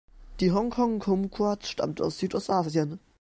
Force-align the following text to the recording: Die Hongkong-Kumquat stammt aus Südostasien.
Die 0.39 0.51
Hongkong-Kumquat 0.51 1.63
stammt 1.67 2.01
aus 2.01 2.17
Südostasien. 2.17 2.99